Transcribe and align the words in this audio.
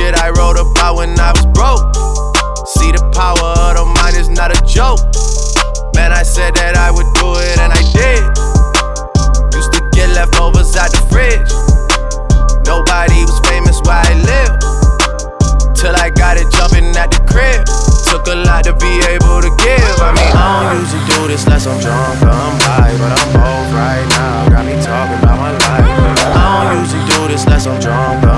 shit 0.00 0.16
I 0.16 0.30
wrote 0.30 0.56
about 0.56 0.96
when 0.96 1.12
I 1.20 1.32
was 1.36 1.44
broke. 1.52 1.84
See, 2.72 2.88
the 2.88 3.04
power 3.12 3.52
of 3.68 3.76
the 3.76 3.84
mind 4.00 4.16
is 4.16 4.32
not 4.32 4.48
a 4.48 4.60
joke. 4.64 5.00
Man, 5.92 6.12
I 6.12 6.24
said 6.24 6.56
that 6.56 6.72
I 6.76 6.88
would 6.88 7.08
do 7.20 7.36
it 7.36 7.56
and 7.60 7.68
I 7.68 7.82
did. 7.92 8.24
Used 9.52 9.72
to 9.76 9.80
get 9.92 10.08
leftovers 10.16 10.72
out 10.80 10.88
the 10.88 11.04
fridge. 11.12 11.52
Nobody 12.64 13.28
was 13.28 13.36
famous 13.44 13.76
where 13.84 14.00
I 14.00 14.12
lived. 14.16 14.64
Till 15.76 15.92
I 15.96 16.08
got 16.08 16.40
it 16.40 16.48
jumping 16.48 16.96
at 16.96 17.12
the 17.12 17.20
crib. 17.28 17.68
Took 18.08 18.24
a 18.32 18.40
lot 18.48 18.64
to 18.64 18.72
be 18.80 18.92
able 19.04 19.44
to 19.44 19.52
give. 19.60 19.96
I 20.00 20.16
mean, 20.16 20.32
I 20.32 20.72
don't 20.72 20.80
usually 20.80 21.04
do 21.12 21.28
this 21.28 21.44
unless 21.44 21.68
I'm 21.68 21.76
drunk 21.76 22.24
or 22.24 22.32
I'm 22.32 22.56
high, 22.64 22.94
but 22.96 23.12
I'm 23.20 23.28
both 23.36 23.68
right 23.76 24.06
now. 24.16 24.48
Got 24.48 24.64
me 24.64 24.74
talking 24.80 25.18
about 25.20 25.36
my 25.36 25.52
life. 25.52 25.88
I 26.24 26.72
don't 26.72 26.88
usually 26.88 27.04
do 27.04 27.20
this 27.28 27.44
unless 27.44 27.66
I'm 27.68 27.78
drunk 27.78 28.29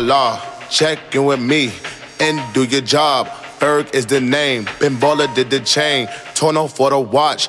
hamdulillah. 0.00 0.70
Check 0.70 1.14
in 1.14 1.24
with 1.24 1.40
me 1.40 1.72
and 2.20 2.54
do 2.54 2.64
your 2.64 2.80
job. 2.80 3.26
Ferg 3.58 3.94
is 3.94 4.06
the 4.06 4.20
name, 4.20 4.64
Ben 4.80 4.96
Baller 4.96 5.32
did 5.34 5.50
the 5.50 5.60
chain. 5.60 6.08
Torno 6.34 6.66
for 6.66 6.90
the 6.90 6.98
watch, 6.98 7.48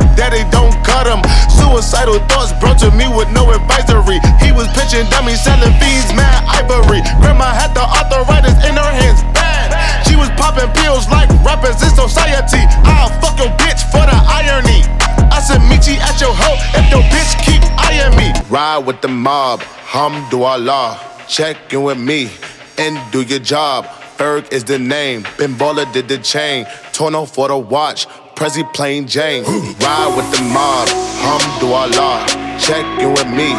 they 0.31 0.47
don't 0.49 0.73
cut 0.87 1.05
him. 1.05 1.19
Suicidal 1.51 2.17
thoughts 2.31 2.55
brought 2.57 2.79
to 2.79 2.89
me 2.95 3.05
with 3.11 3.27
no 3.35 3.51
advisory. 3.51 4.23
He 4.39 4.55
was 4.55 4.71
pitching 4.71 5.05
dummies, 5.11 5.43
selling 5.43 5.75
fees, 5.77 6.07
mad 6.15 6.39
ivory. 6.47 7.03
Grandma 7.19 7.51
had 7.51 7.75
the 7.75 7.83
arthritis 7.83 8.55
in 8.63 8.79
her 8.79 8.91
hands, 8.95 9.21
bad. 9.35 9.75
She 10.07 10.15
was 10.15 10.31
popping 10.39 10.71
pills 10.81 11.05
like 11.11 11.27
rappers 11.43 11.83
in 11.83 11.91
society. 11.91 12.63
I'll 12.87 13.11
fuck 13.19 13.37
your 13.37 13.51
bitch 13.59 13.83
for 13.91 14.07
the 14.07 14.15
irony. 14.15 14.81
I 15.29 15.43
said, 15.43 15.59
meet 15.67 15.85
you 15.85 15.99
at 15.99 16.19
your 16.23 16.33
hoe 16.33 16.57
if 16.79 16.87
your 16.89 17.03
bitch 17.11 17.35
keep 17.43 17.61
eyeing 17.77 18.15
me. 18.15 18.31
Ride 18.49 18.87
with 18.87 19.01
the 19.01 19.09
mob, 19.09 19.59
hamdulillah. 19.61 20.97
Check 21.27 21.73
in 21.73 21.83
with 21.83 21.99
me 21.99 22.29
and 22.77 22.99
do 23.11 23.21
your 23.21 23.39
job. 23.39 23.85
Ferg 24.17 24.51
is 24.51 24.63
the 24.63 24.77
name, 24.77 25.25
Ben 25.37 25.57
did 25.93 26.07
the 26.07 26.19
chain. 26.19 26.67
Torno 26.93 27.25
for 27.25 27.47
the 27.47 27.57
watch, 27.57 28.05
Prezi 28.35 28.63
plain 28.73 29.07
Jane. 29.07 29.43
Ride 29.43 30.13
with 30.15 30.29
the 30.31 30.41
mob, 30.53 30.87
hum 31.23 31.41
do 31.59 31.73
Allah. 31.73 32.25
Check 32.59 32.85
in 32.99 33.13
with 33.13 33.27
me 33.27 33.53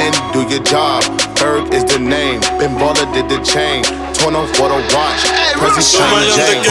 and 0.00 0.14
do 0.32 0.40
your 0.48 0.62
job. 0.64 1.02
Berg 1.36 1.72
is 1.74 1.84
the 1.84 1.98
name, 1.98 2.40
Ben 2.58 2.70
Baller 2.78 3.06
did 3.12 3.28
the 3.28 3.38
chain. 3.44 3.84
Torn 4.14 4.34
off 4.36 4.48
for 4.56 4.68
the 4.68 4.80
watch, 4.94 5.22
Prezi 5.58 5.82
plain 5.96 6.24
Jane. 6.36 6.62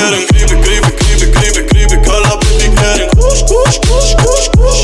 Kuş 3.21 3.39
kuş 3.41 3.75
kuş 3.87 4.47
kuş 4.57 4.77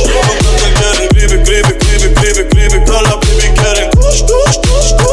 get 0.78 1.00
it, 1.02 1.16
bir 1.16 1.28
gelin 1.30 1.46
Gribi 1.46 1.80
gribi 2.14 2.50
gribi 2.50 2.86
Call 2.86 3.06
up, 3.06 3.22
baby, 3.24 3.48
gelin 3.62 3.92
Kuş 3.92 4.19
kuş 4.22 4.56
kuş 4.58 4.90
kuş 4.98 5.06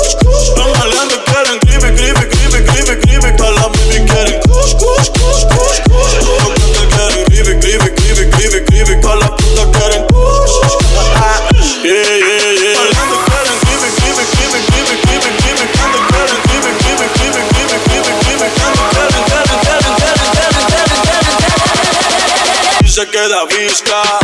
se 22.87 23.07
queda 23.07 23.45
visca 23.47 24.24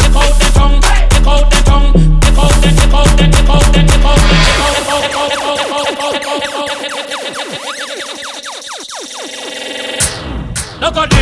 No 10.81 10.91
con 10.91 11.20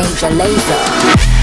Major 0.00 0.30
Laser. 0.30 1.39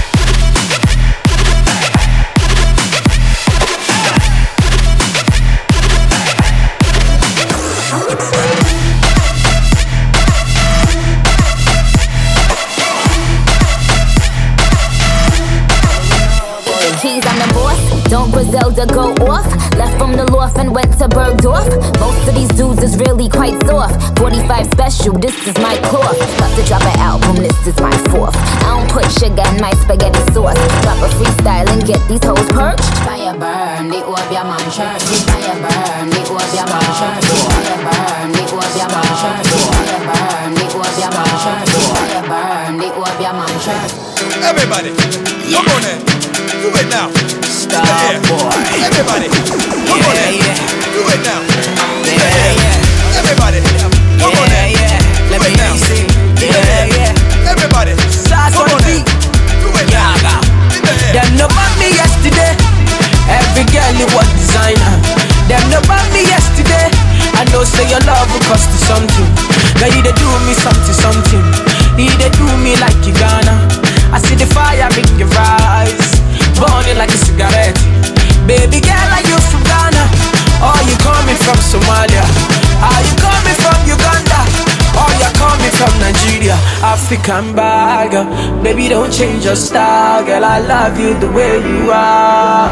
African 87.28 87.54
bagger. 87.54 88.24
Baby, 88.62 88.88
don't 88.88 89.12
change 89.12 89.44
your 89.44 89.56
style, 89.56 90.24
girl. 90.24 90.44
I 90.44 90.60
love 90.60 90.98
you 90.98 91.12
the 91.20 91.30
way 91.30 91.58
you 91.60 91.90
are, 91.92 92.70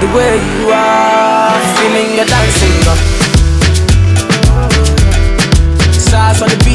the 0.00 0.08
way 0.16 0.40
you 0.40 0.70
are. 0.72 1.52
Feeling 1.76 2.16
your 2.16 2.24
dancing, 2.24 2.72
girl. 2.84 2.96
Size 5.92 6.40
on 6.40 6.48
the 6.48 6.56
beat, 6.64 6.71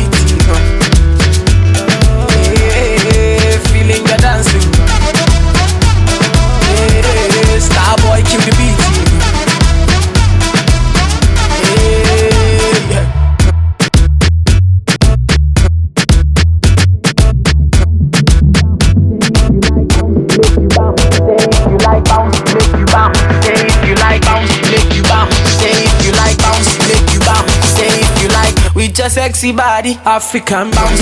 sexy 29.38 29.56
body, 29.56 29.94
African 30.03 30.72
bounce. 30.72 31.01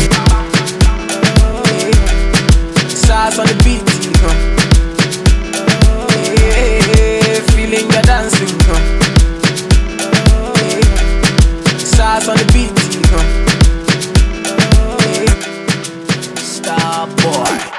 Size 2.92 3.39
on 3.39 3.48
the 3.48 3.56
beat, 3.63 3.82
huh? 4.20 4.36
Yeah, 6.42 7.39
feeling 7.56 7.89
your 7.89 8.01
dancing, 8.01 8.60
huh? 8.68 8.82
Size 11.77 12.27
on 12.27 12.36
the 12.36 12.46
beat, 12.51 12.75
huh? 13.08 13.25
Star 16.36 17.08
boy. 17.08 17.75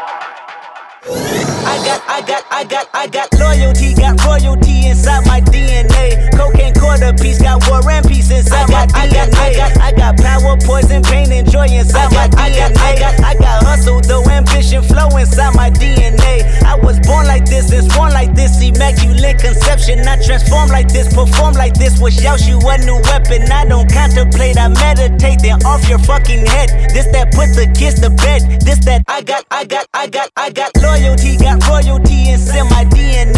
I 1.67 1.77
got, 1.85 2.01
I 2.09 2.23
got, 2.27 2.45
I 2.51 2.65
got, 2.65 2.89
I 2.95 3.07
got 3.09 3.29
loyalty, 3.39 3.95
got 3.95 4.25
royalty 4.25 4.87
inside 4.87 5.27
my 5.27 5.43
DNA. 5.43 6.31
Cocaine 6.35 6.73
quarter 6.73 7.13
piece, 7.13 7.43
got 7.43 7.69
war 7.69 7.87
and 7.91 8.06
peace 8.37 8.47
inside 8.47 8.71
my 8.71 8.87
I 8.95 9.09
got, 9.09 9.35
I 9.35 9.53
got, 9.53 9.79
I 9.79 9.93
got 9.93 10.17
power, 10.19 10.57
poison, 10.61 11.03
pain, 11.03 11.33
and 11.33 11.51
joy 11.51 11.67
inside 11.67 12.13
my 12.13 12.29
DNA. 12.29 12.37
I 12.39 12.51
got, 12.51 12.77
I 12.79 12.99
got, 12.99 13.21
I 13.25 13.35
got 13.35 13.65
hustle, 13.65 14.01
though 14.01 14.25
ambition, 14.25 14.83
flow 14.83 15.09
inside 15.17 15.55
my 15.55 15.71
DNA. 15.71 16.45
I 16.63 16.77
was 16.77 16.99
born 17.01 17.27
like 17.27 17.45
this, 17.47 17.73
and 17.73 17.89
born 17.95 18.13
like 18.13 18.35
this, 18.35 18.61
immaculate 18.63 19.39
conception. 19.39 20.01
I 20.01 20.23
transform 20.23 20.69
like 20.69 20.89
this, 20.89 21.13
perform 21.15 21.55
like 21.55 21.75
this. 21.75 22.01
Was 22.01 22.17
Yaoshu 22.17 22.61
a 22.63 22.79
new 22.85 23.01
weapon? 23.11 23.51
I 23.51 23.65
don't 23.65 23.91
contemplate, 23.91 24.59
I 24.59 24.69
meditate. 24.69 25.41
Then 25.43 25.65
off 25.65 25.89
your 25.89 25.99
fucking 25.99 26.47
head. 26.47 26.91
This 26.93 27.07
that 27.13 27.33
put 27.33 27.55
the 27.55 27.73
kids 27.77 28.01
to 28.01 28.11
bed. 28.11 28.61
This 28.61 28.79
that 28.87 29.03
I 29.09 29.23
got, 29.23 29.45
I 29.51 29.65
got, 29.65 29.87
I 29.95 30.07
got, 30.07 30.31
I 30.37 30.51
got 30.51 30.71
loyalty, 30.77 31.37
got 31.37 31.67
royalty 31.69 32.31
inside 32.31 32.69
my 32.71 32.85
DNA. 32.85 33.36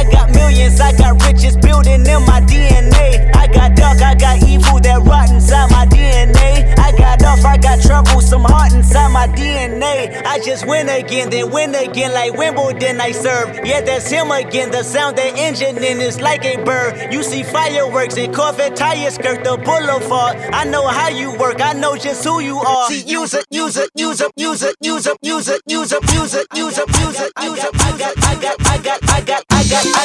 I 0.00 0.04
got 0.10 0.34
millions, 0.34 0.80
I 0.80 0.96
got 0.96 1.22
riches 1.26 1.58
building 1.58 2.06
in 2.06 2.22
my 2.24 2.40
DNA. 2.40 3.30
I 3.36 3.46
got 3.46 3.76
dark, 3.76 4.00
I 4.00 4.14
got 4.14 4.42
evil 4.48 4.80
that 4.80 5.02
rot 5.02 5.28
inside 5.28 5.70
my 5.70 5.84
DNA. 5.84 6.72
I 6.78 6.90
got 6.96 7.22
off, 7.22 7.44
I 7.44 7.58
got 7.58 7.82
trouble, 7.82 8.22
some 8.22 8.44
heart 8.44 8.72
inside 8.72 9.12
my 9.12 9.26
DNA. 9.26 10.24
I 10.24 10.38
just 10.38 10.66
win 10.66 10.88
again, 10.88 11.28
then 11.28 11.50
win 11.50 11.74
again 11.74 12.14
like 12.14 12.32
Wimbledon 12.32 12.98
I 12.98 13.12
serve. 13.12 13.60
Yeah, 13.62 13.82
that's 13.82 14.08
him 14.08 14.30
again. 14.30 14.70
The 14.70 14.82
sound 14.82 15.18
that 15.18 15.36
engine 15.36 15.76
in 15.76 16.00
is 16.00 16.18
like 16.18 16.46
a 16.46 16.64
bird. 16.64 17.12
You 17.12 17.22
see 17.22 17.42
fireworks 17.42 18.16
and 18.16 18.34
Corvette 18.34 18.76
tires 18.76 19.16
skirt 19.16 19.44
the 19.44 19.58
boulevard. 19.58 20.38
I 20.54 20.64
know 20.64 20.86
how 20.86 21.08
you 21.08 21.36
work, 21.36 21.60
I 21.60 21.74
know 21.74 21.98
just 21.98 22.24
who 22.24 22.40
you 22.40 22.56
are. 22.56 22.88
See, 22.88 23.02
use 23.02 23.34
it, 23.34 23.44
use 23.50 23.76
it, 23.76 23.90
use 23.94 24.22
it, 24.22 24.32
use 24.34 24.62
it, 24.62 24.76
use 24.80 25.06
it, 25.06 25.16
use 25.20 25.46
it, 25.46 25.60
use 25.68 25.92
it, 25.92 26.00
use 26.08 26.32
it, 26.32 26.46
use 26.56 26.78
it, 26.78 26.86
use 26.96 27.20
it, 27.20 27.32
use 27.42 27.58
it. 27.58 27.74
I 27.74 27.98
got, 27.98 28.16
I 28.16 28.34
got, 28.40 28.56
I 28.64 28.78
got, 28.80 29.02
I 29.10 29.20
got, 29.20 29.20
I 29.20 29.20
got, 29.20 29.44
I 29.50 29.62
got, 29.68 29.99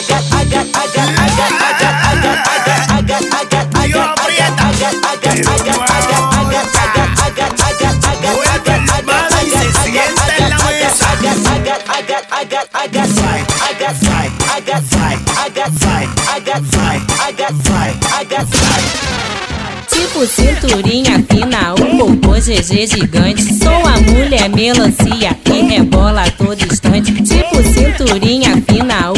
Tipo 19.89 20.25
cinturinha 20.27 21.23
fina, 21.29 21.73
um 21.73 21.97
popô 21.97 22.33
GG 22.33 22.87
gigante. 22.87 23.53
Sou 23.55 23.85
a 23.85 23.99
mulher 24.01 24.49
melancia 24.49 25.33
que 25.43 25.61
rebola 25.61 26.23
a 26.23 26.31
todo 26.31 26.61
instante. 26.65 27.11
Tipo 27.13 27.63
cinturinha 27.63 28.61
fina, 28.69 29.11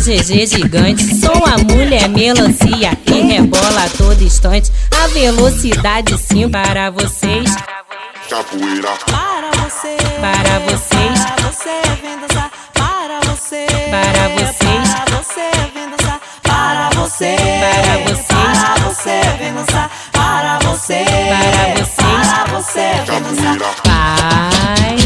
GG 0.00 0.46
gigante. 0.46 1.14
Sou 1.16 1.44
a 1.44 1.58
mulher 1.58 2.08
melancia 2.08 2.96
que 3.04 3.20
rebola 3.20 3.84
a 3.84 3.88
todo 3.88 4.22
instante. 4.22 4.70
A 4.90 5.08
velocidade 5.08 6.16
sim 6.18 6.48
para 6.48 6.90
vocês. 6.90 7.54
Capoeira. 8.30 8.90
Para 9.10 9.50
você. 9.62 9.96
Para 10.20 10.58
vocês. 10.60 11.24
Para 11.24 11.48
você 11.48 11.80
vem 12.00 12.18
dançar. 12.20 12.50
Para 12.74 13.20
você. 13.28 13.66
Para 13.90 14.28
vocês. 14.28 14.94
Para 14.94 15.16
você 15.16 15.50
vem 15.74 15.90
dançar. 15.90 16.20
Para 16.42 16.90
você. 16.90 17.36
Para 17.60 17.98
vocês. 18.04 18.58
Para 18.58 18.74
você 18.84 19.20
vem 19.38 19.54
dançar. 19.54 19.90
Para 20.12 20.58
você. 20.60 21.04
Para 21.04 21.74
vocês. 21.74 22.28
Para 22.28 22.44
você 22.54 22.86
vem 23.06 23.22
dançar. 23.22 23.58
Vai, 23.84 24.96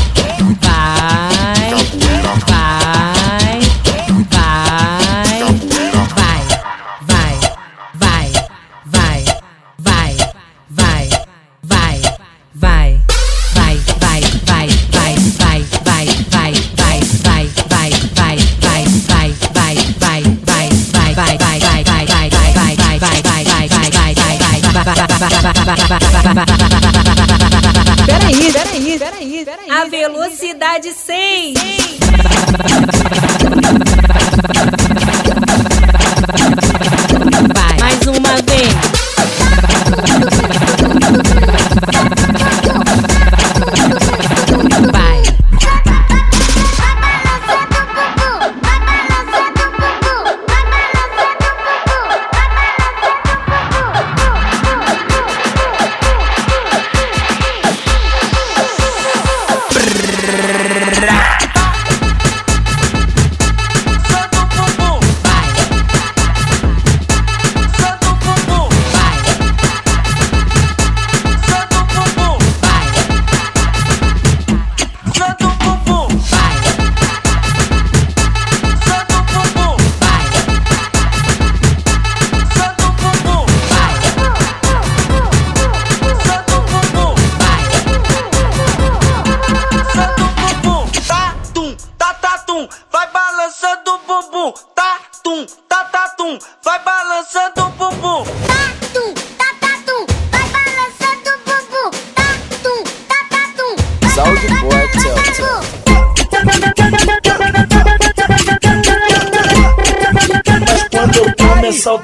Peraí, 28.06 28.52
peraí, 28.52 28.98
peraí, 28.98 29.44
peraí. 29.44 29.70
A 29.70 29.84
velocidade 29.86 30.92
100. 30.92 31.21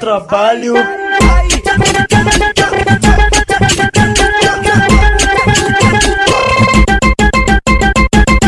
Trabalho. 0.09 0.75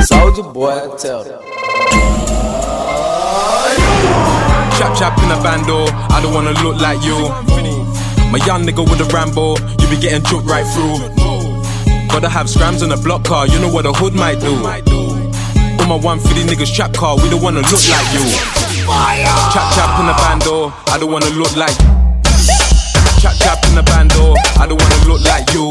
Saúde 0.08 0.42
boa, 0.54 0.96
tchau. 0.96 1.22
Chap 4.78 4.94
chap 4.96 5.18
in 5.18 5.30
a 5.30 5.36
bando, 5.42 5.84
I 6.08 6.22
don't 6.22 6.32
wanna 6.32 6.52
look 6.62 6.80
like 6.80 7.04
you. 7.04 7.28
My 8.32 8.38
young 8.46 8.64
nigga 8.64 8.82
with 8.88 9.00
a 9.02 9.04
Rambo, 9.12 9.56
you 9.80 9.88
be 9.90 10.00
getting 10.00 10.22
choked 10.22 10.48
right 10.48 10.64
through. 10.72 10.96
Gotta 12.08 12.30
have 12.30 12.48
scrams 12.48 12.82
on 12.82 12.90
a 12.90 12.96
block 12.96 13.24
car, 13.24 13.46
you 13.46 13.58
know 13.58 13.68
what 13.68 13.84
a 13.84 13.92
hood 13.92 14.14
might 14.14 14.40
do. 14.40 14.54
On 15.80 15.88
my 15.88 15.96
150 15.96 16.48
niggas 16.48 16.74
trap 16.74 16.94
car, 16.94 17.16
we 17.16 17.28
don't 17.28 17.42
wanna 17.42 17.60
look 17.60 17.84
like 17.90 18.14
you. 18.14 18.59
Chap 18.86 19.74
chap 19.74 20.00
in 20.00 20.08
a 20.08 20.14
bando, 20.14 20.72
I 20.88 20.96
don't 20.98 21.12
wanna 21.12 21.28
look 21.30 21.54
like. 21.54 21.76
Chap 23.20 23.36
chap 23.36 23.62
in 23.68 23.76
a 23.76 23.82
bando, 23.82 24.34
I 24.56 24.66
don't 24.66 24.80
wanna 24.80 25.08
look 25.08 25.20
like 25.24 25.52
you. 25.52 25.68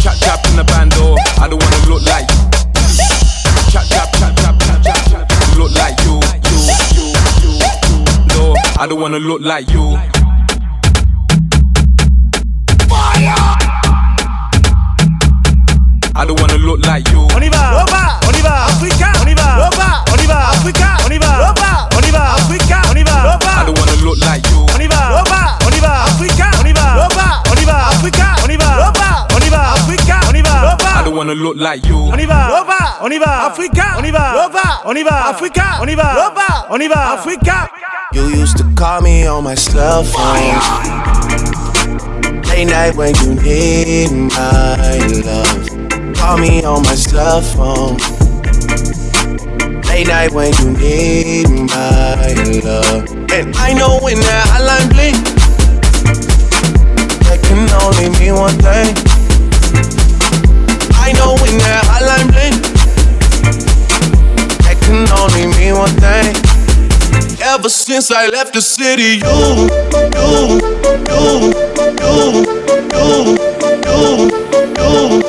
Chap 0.00 0.16
chap 0.20 0.40
in 0.46 0.58
a 0.58 0.64
bando, 0.64 1.16
I 1.38 1.48
don't 1.48 1.60
wanna 1.60 1.90
look 1.90 2.02
like. 2.06 2.26
Chap 3.70 3.84
chap 3.88 4.08
chap 4.16 4.34
chap 4.40 4.58
chap 4.60 4.82
chap 4.82 5.04
chap, 5.10 5.58
look 5.58 5.72
like 5.76 5.98
you, 6.04 6.16
you, 6.48 6.58
you, 6.96 7.12
you, 7.44 7.60
you. 7.84 8.04
No, 8.32 8.54
I 8.80 8.86
don't 8.88 9.00
wanna 9.00 9.18
look 9.18 9.42
like 9.42 9.68
you. 9.70 9.96
Fire! 12.88 13.36
I 16.14 16.24
don't 16.26 16.40
wanna 16.40 16.56
look 16.56 16.80
like 16.86 17.06
you. 17.10 17.26
Don't 31.12 31.26
wanna 31.26 31.34
look 31.34 31.56
like 31.58 31.84
you. 31.84 31.94
on 31.94 32.18
y 32.18 32.24
va, 32.24 32.64
on 33.02 33.12
y 33.12 33.18
va, 33.18 33.46
Africa, 33.46 33.96
on 33.98 34.04
y 34.06 34.10
va, 34.10 34.82
on 34.84 34.96
y 34.96 35.02
va, 35.02 35.28
Africa, 35.28 35.78
on 35.80 35.88
y 35.90 35.94
va, 35.94 36.66
on 36.70 36.80
y 36.80 36.88
va, 36.88 37.12
Africa. 37.12 37.70
You 38.14 38.28
used 38.28 38.56
to 38.56 38.64
call 38.74 39.02
me 39.02 39.26
on 39.26 39.44
my 39.44 39.54
cell 39.54 40.04
phone. 40.04 40.58
Late 42.48 42.64
night 42.64 42.96
when 42.96 43.14
you 43.16 43.34
need 43.42 44.10
my 44.10 44.98
love. 45.24 46.16
Call 46.16 46.38
me 46.38 46.64
on 46.64 46.82
my 46.82 46.94
cell 46.94 47.42
phone. 47.42 47.98
Late 49.88 50.08
night 50.08 50.32
when 50.32 50.54
you 50.60 50.70
need 50.72 51.48
my 51.50 52.32
love. 52.64 53.10
And 53.32 53.54
I 53.56 53.74
know 53.74 53.98
when 54.00 54.16
that 54.16 54.46
hotline 54.48 54.88
blink, 54.88 55.16
that 57.26 57.38
can 57.44 57.68
only 57.84 58.08
mean 58.18 58.34
one 58.34 58.56
thing 58.62 59.21
that 61.16 61.84
hotline 61.88 62.28
bling. 62.32 62.56
That 64.64 64.76
can 64.82 65.08
only 65.20 65.46
mean 65.56 65.74
one 65.76 65.94
thing. 66.00 66.36
Ever 67.42 67.68
since 67.68 68.10
I 68.10 68.28
left 68.28 68.54
the 68.54 68.60
city, 68.62 69.20
you, 69.20 69.68
you, 70.16 70.60
you, 71.08 71.52
you, 72.00 72.46
you, 72.92 73.36
you, 73.84 74.30
you. 75.18 75.21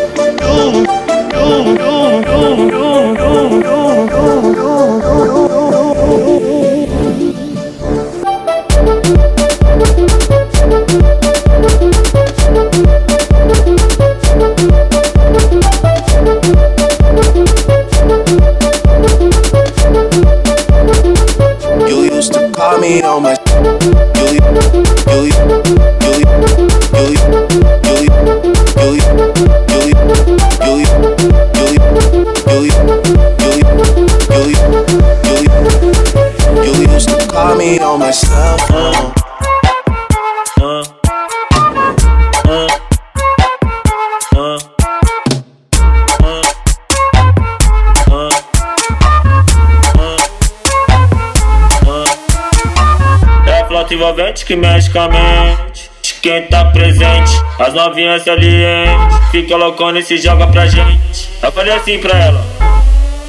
As 57.60 57.74
novinhas 57.74 58.24
salientes 58.24 59.18
Fica 59.32 59.56
loucona 59.56 60.00
e 60.00 60.04
se 60.04 60.18
joga 60.18 60.48
pra 60.48 60.66
gente. 60.66 61.30
Eu 61.42 61.52
falei 61.52 61.74
assim 61.74 62.00
pra 62.00 62.18
ela. 62.18 62.42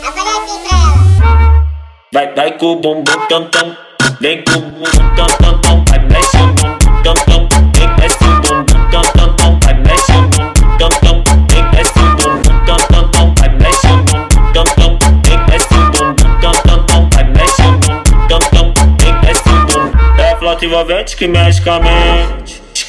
Eu 0.03 0.13
falei 0.13 0.33
assim 0.33 0.69
pra 0.69 0.77
ela. 0.77 1.65
Vai, 2.13 2.35
vai 2.35 2.53
com 2.59 2.67
o 2.67 2.77
bumbum 2.77 3.05
tam 3.29 3.45
tam 3.47 3.77
Vem 4.21 4.43
com 4.45 4.59
o 4.59 4.63
bumbum 4.63 5.15
tam 5.17 5.27
tam 5.27 5.59
tam 5.61 5.85
Vai, 5.89 5.99
mexe 6.01 6.37
o 6.37 6.47
bumbum 6.47 7.03
tam 7.03 7.15
tam 7.15 7.49
Vem, 7.75 7.89
mexe 7.99 8.17
o 8.25 8.41
bumbum 8.41 8.91
tam 8.91 9.03
tam 9.03 9.37
tam 9.37 9.61
Vai, 9.61 9.75
mexe 9.75 10.13
o 10.13 10.23
bumbum 10.29 10.77
tam 10.79 10.89
tam 11.01 11.25
Vem, 11.49 11.65
mexe 11.73 11.99
o 11.99 12.17
bumbum 12.17 12.65
tam 12.67 12.77
tam 12.77 13.09
tam 13.11 13.35
Vai, 13.35 13.49
mexe 13.49 13.87
o 13.87 13.97
bumbum 14.05 14.53
tam 14.53 14.65
tam 14.77 14.99
Vem, 15.25 15.39
mexe 15.49 15.75
o 15.75 15.91
bumbum 15.91 16.41
tam 16.41 16.53
tam 16.53 16.87
tam 16.87 17.11
Vai, 17.11 17.25
mexe 17.25 17.63
o 17.63 17.73
bumbum 17.79 18.27
tam 18.29 18.39
tam 18.39 18.75
Vem, 19.01 19.15
mexe 19.23 19.49
o 19.49 19.67
bumbum. 19.67 20.23
É 20.23 20.33
a 20.33 20.37
flauta 20.37 20.65
envolvente 20.65 21.17
que 21.17 21.27
mexe 21.27 21.61
com 21.63 21.71
a 21.71 21.81
mente 21.81 22.44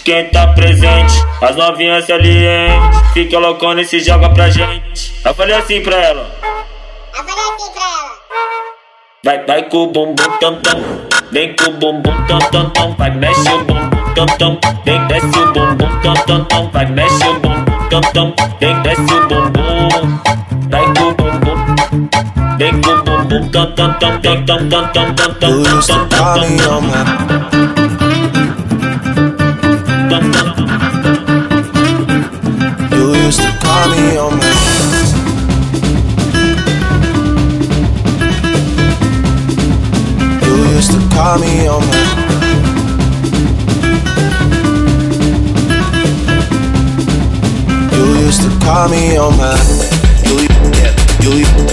quem 0.06 0.30
tá 0.30 0.48
presente? 0.50 1.14
As 1.42 1.56
novinhas 1.56 2.06
salientes 2.06 3.00
Fica 3.14 3.40
loucona 3.40 3.82
e 3.82 3.86
se 3.86 4.00
joga 4.00 4.30
pra 4.30 4.50
gente. 4.50 5.14
Eu 5.26 5.34
falei 5.34 5.56
assim 5.56 5.82
pra 5.82 5.96
ela. 5.96 6.32
Eu 6.42 7.24
falei 7.24 7.44
assim 7.44 7.72
pra 7.74 7.84
ela. 7.84 8.16
Vai, 9.24 9.46
vai 9.46 9.64
com 9.64 9.78
o 9.78 9.88
bumbum 9.88 10.16
tam 10.40 10.56
tam, 10.62 10.80
vem 11.32 11.56
com 11.56 11.72
o 11.72 11.74
bumbum 11.74 12.28
tam 12.28 12.40
tam 12.52 12.70
tam, 12.70 12.94
vai 12.94 13.10
mexe 13.10 13.50
o 13.50 13.64
bumbum 13.64 14.14
tam 14.14 14.26
tam, 14.38 14.60
vem 14.86 15.08
desce 15.08 15.26
o 15.26 15.52
bumbum 15.52 16.02
tam 16.04 16.14
tam 16.14 16.46
tam, 16.46 16.70
vai 16.70 16.86
mexe 16.86 17.28
o 17.28 17.40
bumbum 17.40 17.90
tam 17.90 18.02
tam, 18.02 18.34
vem 18.60 18.82
desce 18.84 19.02
o 19.02 19.28
bumbum, 19.28 20.20
vai 20.70 20.84
com 20.94 21.04
o 21.04 21.14
bumbum, 21.16 22.58
vem 22.60 22.82
com 22.82 22.92
o 22.92 23.04
bumbum 23.04 23.50
tam 23.50 23.72
tam 23.72 23.94
tam, 23.98 24.22
tam 24.22 24.46
tam 24.46 24.70
tam 24.70 24.92
tam 24.92 25.16
tam 25.16 25.34
tam 25.34 25.52
on 26.70 26.82
my 26.82 26.94
tam 27.28 27.55
You 47.94 48.06
used 48.24 48.42
to 48.44 48.50
call 48.64 48.88
me 48.88 49.18
on 49.18 49.36
my 49.36 49.58
You 50.24 50.48
yeah 50.80 50.96
you 51.22 51.65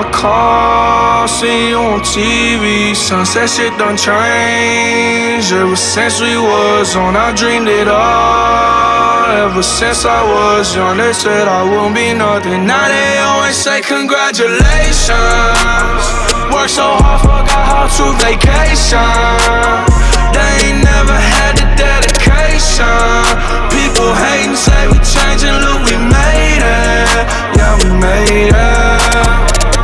My 0.00 0.10
call, 0.12 1.28
see 1.28 1.68
you 1.68 1.76
on 1.76 2.00
TV. 2.00 2.96
Sunset 2.96 3.50
shit 3.50 3.76
done 3.76 3.98
changed. 3.98 5.52
Ever 5.52 5.76
since 5.76 6.22
we 6.22 6.40
was 6.40 6.96
on, 6.96 7.16
I 7.16 7.36
dreamed 7.36 7.68
it 7.68 7.86
all. 7.86 9.28
Ever 9.44 9.62
since 9.62 10.06
I 10.06 10.24
was 10.24 10.74
young, 10.74 10.96
they 10.96 11.12
said 11.12 11.46
I 11.48 11.68
won't 11.68 11.94
be 11.94 12.14
nothing. 12.14 12.64
Now 12.64 12.88
they 12.88 13.18
always 13.28 13.56
say 13.56 13.82
congratulations. 13.82 15.12
Work 16.48 16.72
so 16.72 16.96
hard, 17.04 17.20
forgot 17.20 17.64
how 17.68 17.84
to 17.84 18.16
vacation. 18.24 19.04
They 20.32 20.50
ain't 20.64 20.80
never 20.80 21.12
had 21.12 21.60
the 21.60 21.68
dedication. 21.76 22.88
People 23.68 24.16
hating, 24.16 24.56
say 24.56 24.88
we 24.88 24.96
changing, 25.04 25.60
look, 25.60 25.84
we 25.84 26.00
made 26.00 26.64
it. 26.64 27.28
Yeah, 27.52 27.76
we 27.84 27.92
made 28.00 28.56
it. 28.56 29.49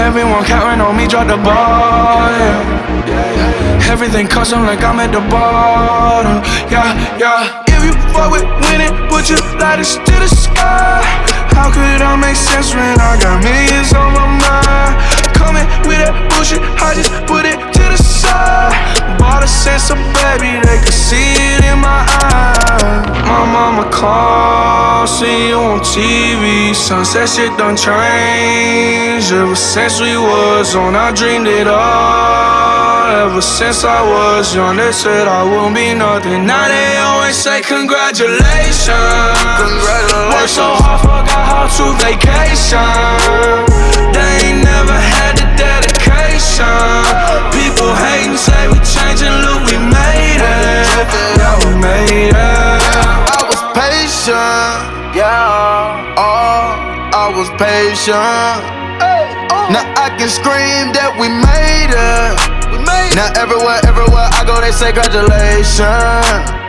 Everyone 0.00 0.42
counting 0.44 0.80
on 0.80 0.96
me, 0.96 1.06
drop 1.06 1.28
the 1.28 1.36
ball, 1.36 2.32
yeah. 3.06 3.92
Everything 3.92 4.26
custom 4.26 4.64
like 4.64 4.82
I'm 4.82 4.98
at 4.98 5.12
the 5.12 5.20
bottom, 5.28 6.40
yeah, 6.72 6.96
yeah. 7.20 7.62
If 7.68 7.84
you 7.84 7.92
fuck 8.12 8.32
with 8.32 8.48
winning, 8.64 8.96
put 9.12 9.28
your 9.28 9.38
lighters 9.60 9.96
to 9.96 10.14
the 10.16 10.26
sky. 10.26 11.04
How 11.52 11.70
could 11.70 12.00
I 12.00 12.16
make 12.16 12.36
sense 12.36 12.74
when 12.74 12.96
I 12.98 13.20
got 13.20 13.44
millions 13.44 13.92
on 13.92 14.14
my 14.16 14.26
mind? 14.40 14.96
Coming 15.36 15.68
with 15.84 16.00
that 16.00 16.16
bullshit, 16.32 16.64
I 16.80 16.94
just 16.96 17.12
put 17.28 17.44
it 17.44 17.60
to 17.60 17.82
the 17.92 18.00
side. 18.00 18.99
Bought 19.20 19.44
a 19.44 19.46
sense 19.46 19.92
baby, 20.16 20.56
they 20.64 20.78
could 20.80 20.96
see 20.96 21.36
it 21.52 21.60
in 21.68 21.78
my 21.78 22.02
eyes. 22.24 23.04
My 23.28 23.44
mama 23.44 23.84
called, 23.92 25.08
see 25.08 25.48
you 25.48 25.60
on 25.60 25.80
TV. 25.80 26.74
Sunset 26.74 27.28
shit 27.28 27.52
done 27.58 27.76
changed. 27.76 29.30
Ever 29.32 29.54
since 29.54 30.00
we 30.00 30.16
was 30.16 30.74
on, 30.74 30.96
I 30.96 31.12
dreamed 31.12 31.46
it 31.46 31.68
all. 31.68 32.80
Ever 33.26 33.42
since 33.42 33.84
I 33.84 34.00
was 34.00 34.54
young, 34.54 34.76
they 34.76 34.92
said 34.92 35.28
I 35.28 35.44
won't 35.44 35.74
be 35.74 35.92
nothing. 35.92 36.46
Now 36.46 36.66
they 36.66 36.96
always 36.96 37.36
say 37.36 37.60
congratulations. 37.60 38.88
Congratulations. 39.60 40.32
Work 40.32 40.48
so 40.48 40.66
hard, 40.80 41.00
forgot 41.04 41.44
how 41.52 41.66
to 41.68 41.86
vacation. 42.00 42.80
They 44.16 44.48
ain't 44.48 44.64
never 44.64 44.96
had 44.96 45.36
the 45.36 45.46
dedication. 45.60 45.99
People 47.52 47.94
hating, 47.94 48.36
say 48.36 48.68
we 48.68 48.78
changing, 48.84 49.32
look, 49.44 49.62
we 49.66 49.76
made 49.78 50.40
it. 50.40 50.86
Yeah, 51.38 51.56
we 51.64 51.70
made 51.80 52.30
it. 52.30 52.36
I 52.36 53.40
was 53.48 53.60
patient, 53.72 55.16
yeah. 55.16 56.14
Oh, 56.16 56.76
I 57.14 57.32
was 57.36 57.48
patient. 57.56 58.60
Now 59.72 59.86
I 59.96 60.10
can 60.18 60.28
scream 60.28 60.92
that 60.92 61.14
we 61.18 61.28
made 61.28 61.94
it. 61.94 62.34
Now 63.14 63.30
everywhere, 63.40 63.80
everywhere 63.86 64.28
I 64.32 64.44
go, 64.46 64.60
they 64.60 64.72
say 64.72 64.92
congratulations. 64.92 66.59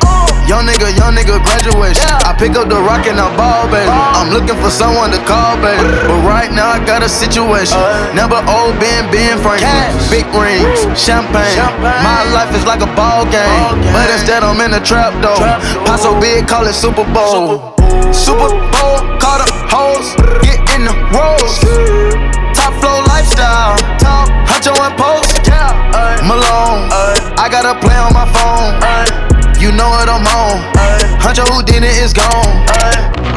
Young 0.51 0.67
nigga, 0.67 0.91
young 0.99 1.15
nigga, 1.15 1.39
graduation. 1.47 2.03
I 2.27 2.35
pick 2.35 2.59
up 2.59 2.67
the 2.67 2.75
rock 2.75 3.07
and 3.07 3.15
I 3.15 3.31
ball, 3.39 3.71
baby. 3.71 3.87
I'm 3.87 4.35
looking 4.35 4.59
for 4.59 4.67
someone 4.67 5.07
to 5.15 5.21
call, 5.23 5.55
baby. 5.63 5.79
But 6.03 6.19
right 6.27 6.51
now 6.51 6.75
I 6.75 6.83
got 6.83 6.99
a 6.99 7.07
situation. 7.07 7.79
Uh. 7.79 8.11
Never 8.11 8.35
old 8.51 8.75
Ben, 8.75 9.07
Ben 9.15 9.39
Franklin. 9.39 9.95
Big 10.11 10.27
rings, 10.35 10.83
champagne. 10.99 11.55
My 11.79 12.27
life 12.35 12.51
is 12.51 12.67
like 12.67 12.83
a 12.83 12.91
ball 12.99 13.23
game. 13.31 13.79
But 13.95 14.11
instead 14.11 14.43
I'm 14.43 14.59
in 14.59 14.75
a 14.75 14.83
trap 14.83 15.15
though. 15.23 15.39
Pop 15.87 15.99
so 16.03 16.19
big, 16.19 16.47
call 16.51 16.67
it 16.67 16.75
Super 16.75 17.07
Bowl. 17.15 17.71
Super 18.11 18.51
Bowl, 18.75 18.99
call 19.23 19.39
the 19.39 19.47
hoes, 19.71 20.11
get 20.43 20.59
in 20.75 20.83
the 20.83 20.95
rolls. 21.15 21.63
Top 22.51 22.75
flow 22.83 22.99
lifestyle, 23.07 23.79
top 24.03 24.27
huncho 24.51 24.75
and 24.75 24.95
post. 24.99 25.39
Malone, 26.27 26.91
I 27.39 27.47
got 27.47 27.63
a 27.63 27.79
play 27.79 27.95
on 27.95 28.11
my 28.11 28.27
phone. 28.35 29.40
You 29.61 29.71
know 29.71 29.89
what 29.93 30.09
I'm 30.09 30.25
on. 30.25 30.57
Huncho 31.21 31.45
who 31.53 31.61
did 31.61 31.83
it 31.83 31.93
is 32.01 32.13
gone. 32.13 32.65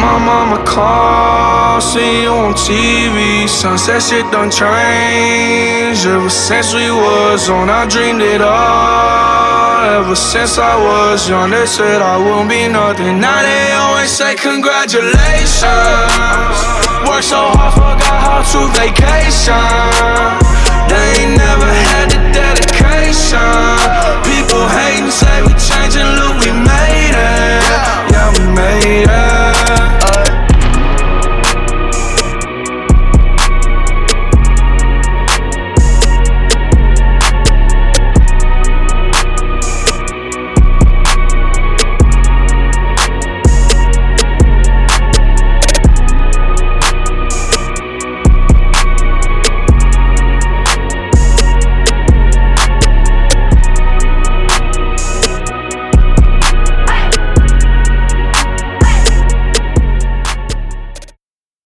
My 0.00 0.16
mama 0.16 0.64
called, 0.64 1.82
see 1.82 2.22
you 2.22 2.32
on 2.32 2.54
TV. 2.54 3.46
Sunset 3.46 4.02
shit 4.02 4.24
done 4.32 4.50
changed. 4.50 6.06
Ever 6.06 6.30
since 6.30 6.72
we 6.72 6.88
was 6.90 7.50
on, 7.50 7.68
I 7.68 7.84
dreamed 7.86 8.22
it 8.22 8.40
all. 8.40 9.84
Ever 10.00 10.16
since 10.16 10.56
I 10.56 10.74
was 10.80 11.28
young, 11.28 11.50
they 11.50 11.66
said 11.66 12.00
I 12.00 12.16
won't 12.16 12.48
be 12.48 12.68
nothing. 12.68 13.20
Now 13.20 13.42
they 13.44 13.72
always 13.76 14.10
say 14.10 14.34
congratulations. 14.34 15.60
Work 17.04 17.20
so 17.20 17.52
hard, 17.52 17.74
forgot 17.76 18.18
how 18.24 18.40
to 18.40 18.60
vacation. 18.80 19.60
They 20.88 21.20
ain't 21.20 21.36
never 21.36 21.68
had 21.68 22.08
the 22.08 22.20
dedication 22.32 22.73
motivation. 23.04 23.38
People 24.24 24.66
hating, 24.68 25.10
say 25.10 25.42
we 25.42 25.52
changing, 25.54 26.08
look, 26.16 26.40
we 26.40 26.52
made 26.52 27.14
it. 27.14 27.64
Yeah, 28.12 28.32
we 28.32 28.54
made 28.54 29.08
it. 29.08 29.93